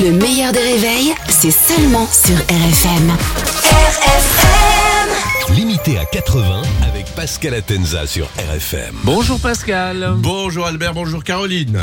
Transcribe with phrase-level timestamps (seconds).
[0.00, 3.10] Le meilleur des réveils, c'est seulement sur RFM.
[3.90, 8.94] RFM Limité à 80 avec Pascal Atenza sur RFM.
[9.04, 10.14] Bonjour Pascal.
[10.16, 11.78] Bonjour Albert, bonjour Caroline.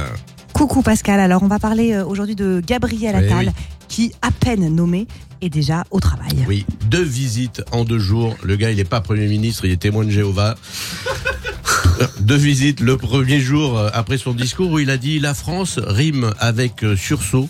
[0.53, 3.53] Coucou Pascal, alors on va parler euh, aujourd'hui de Gabriel Attal, oui.
[3.87, 5.07] qui, à peine nommé,
[5.41, 6.45] est déjà au travail.
[6.47, 8.35] Oui, deux visites en deux jours.
[8.43, 10.55] Le gars, il n'est pas Premier ministre, il est témoin de Jéhovah.
[12.19, 15.79] deux visites le premier jour euh, après son discours où il a dit la France
[15.79, 17.47] rime avec euh, sursaut.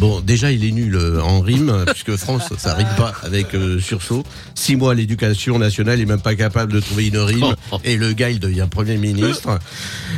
[0.00, 3.78] Bon, déjà, il est nul euh, en rime, puisque France, ça rime pas avec euh,
[3.78, 4.24] sursaut.
[4.54, 7.54] Six mois à l'éducation nationale, il est même pas capable de trouver une rime.
[7.84, 9.58] Et le gars, il devient Premier ministre.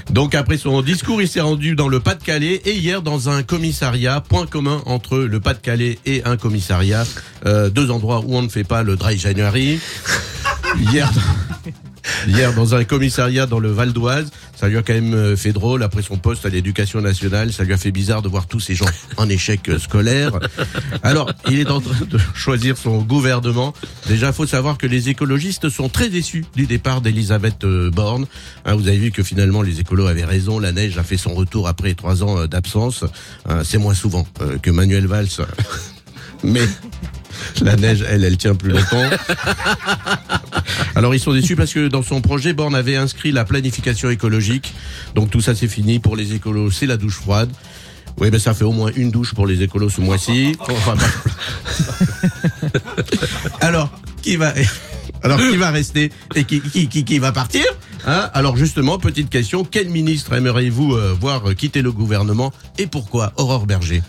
[0.08, 4.20] Donc, après son discours, il s'est rendu dans le Pas-de-Calais et hier dans un commissariat.
[4.20, 7.04] Point commun entre le Pas-de-Calais et un commissariat.
[7.46, 9.80] Euh, deux endroits où on ne fait pas le dry January.
[10.92, 11.10] Hier,
[12.26, 15.52] hier dans un commissariat dans le Val d'Oise, ça lui a quand même euh, fait
[15.52, 17.52] drôle après son poste à l'éducation nationale.
[17.52, 20.38] Ça lui a fait bizarre de voir tous ces gens en échec euh, scolaire.
[21.02, 23.74] Alors, il est en train de choisir son gouvernement.
[24.06, 28.26] Déjà, faut savoir que les écologistes sont très déçus du départ d'Elisabeth euh, Borne.
[28.64, 30.58] Hein, vous avez vu que finalement les écolos avaient raison.
[30.58, 33.04] La neige a fait son retour après trois ans d'absence.
[33.48, 34.26] Hein, C'est moins souvent
[34.62, 35.28] que Manuel Valls.
[36.44, 36.66] Mais
[37.60, 39.10] la neige, elle, elle tient plus longtemps.
[40.94, 44.74] Alors ils sont déçus parce que dans son projet, Borne avait inscrit la planification écologique.
[45.14, 47.50] Donc tout ça c'est fini pour les écolos, c'est la douche froide.
[48.18, 50.54] Oui, ben ça fait au moins une douche pour les écolos ce mois-ci.
[50.60, 51.06] Enfin, pas-
[53.66, 53.90] Alors,
[54.22, 54.52] qui va
[55.22, 57.64] alors qui va rester et qui qui qui, qui va partir
[58.06, 58.28] hein?
[58.34, 63.32] Alors justement, petite question, quel ministre aimeriez-vous euh, voir quitter le gouvernement et pourquoi?
[63.36, 64.02] Aurore Berger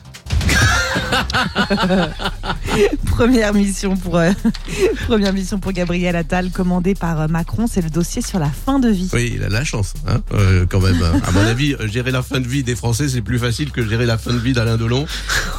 [3.06, 4.32] Première mission pour euh,
[5.08, 8.80] première mission pour Gabriel Attal, commandée par euh, Macron, c'est le dossier sur la fin
[8.80, 9.10] de vie.
[9.14, 11.02] Oui, il a la chance, hein, euh, quand même.
[11.04, 11.20] hein.
[11.26, 14.06] À mon avis, gérer la fin de vie des Français, c'est plus facile que gérer
[14.06, 15.06] la fin de vie d'Alain Delon.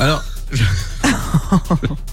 [0.00, 0.62] Alors, je-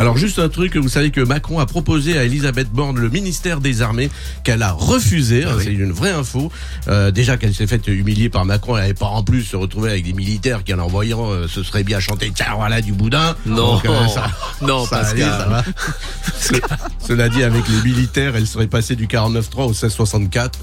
[0.00, 3.60] alors juste un truc, vous savez que Macron a proposé à Elisabeth Borne le ministère
[3.60, 4.10] des Armées,
[4.44, 5.44] qu'elle a refusé.
[5.44, 6.50] hein, C'est une vraie info.
[6.88, 9.90] Euh, déjà qu'elle s'est faite humilier par Macron, elle n'avait pas en plus se retrouver
[9.90, 13.36] avec des militaires qui, en envoyant, euh, ce serait bien chanter tiens voilà du boudin.
[13.46, 14.30] Non, Donc, euh, ça-
[14.62, 15.22] non ça Pascal.
[15.22, 15.64] allait, ça va.
[16.40, 20.58] Ce- Cela dit, avec les militaires, elle serait passée du 49-3 au 1664.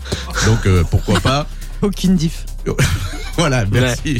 [0.46, 1.48] Donc euh, pourquoi pas?
[1.82, 2.46] Aucune diff.
[3.38, 4.20] Voilà, merci.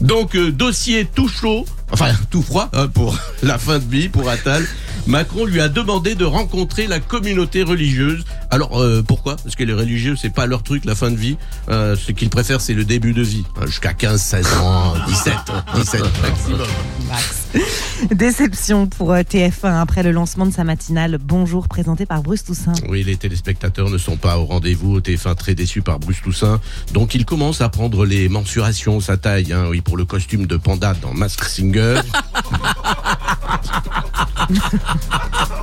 [0.00, 1.66] Donc, euh, dossier tout chaud,
[2.02, 4.66] enfin tout froid hein, pour la fin de vie, pour Attal.
[5.06, 8.24] Macron lui a demandé de rencontrer la communauté religieuse.
[8.50, 9.36] Alors, euh, pourquoi?
[9.36, 11.36] Parce que les religieux, c'est pas leur truc, la fin de vie.
[11.68, 13.44] Euh, ce qu'ils préfèrent, c'est le début de vie.
[13.56, 15.34] Hein, Jusqu'à 15, 16 ans, 17,
[15.74, 16.68] 17 maximum.
[17.08, 17.41] Max.
[18.10, 22.72] Déception pour euh, TF1 après le lancement de sa matinale Bonjour présenté par Bruce Toussaint.
[22.88, 25.00] Oui, les téléspectateurs ne sont pas au rendez-vous.
[25.00, 26.60] TF1 très déçu par Bruce Toussaint.
[26.92, 30.56] Donc il commence à prendre les mensurations, sa taille, hein, oui, pour le costume de
[30.56, 32.00] panda dans Mask Singer.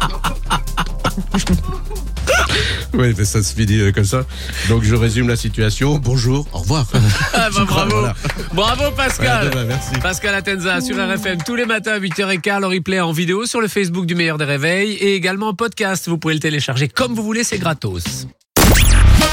[3.00, 4.26] Oui, mais ça se finit euh, comme ça.
[4.68, 5.98] Donc je résume la situation.
[6.00, 6.86] Bonjour, au revoir.
[7.34, 7.92] Ah bah, bravo.
[7.92, 8.16] Voilà.
[8.54, 9.46] Bravo Pascal.
[9.46, 9.92] Ouais, demain, merci.
[10.02, 13.70] Pascal Atenza sur RFM tous les matins à 8h15, le replay en vidéo sur le
[13.70, 16.10] Facebook du meilleur des réveils et également en podcast.
[16.10, 18.28] Vous pouvez le télécharger comme vous voulez, c'est gratos.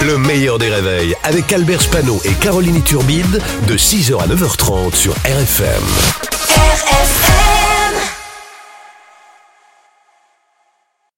[0.02, 5.12] Le meilleur des réveils avec Albert Spano et Caroline Turbide de 6h à 9h30 sur
[5.24, 5.82] RFM.
[6.54, 7.45] RFM